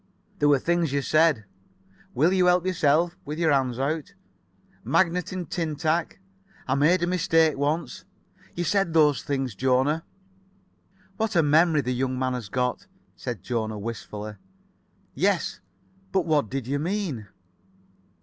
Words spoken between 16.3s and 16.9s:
did you